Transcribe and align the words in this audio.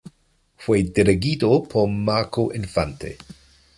Fue 0.57 0.81
dirigido 0.81 1.61
por 1.61 1.87
Marco 1.87 2.51
Infante. 2.55 3.19